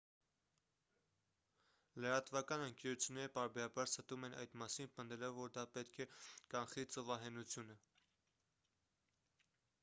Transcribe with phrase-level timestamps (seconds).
[2.05, 6.09] լրատվական ընկերությունները պարբերաբար ստում են այդ մասին պնդելով որ դա պետք է
[6.55, 7.79] կանխի ծովահենությունը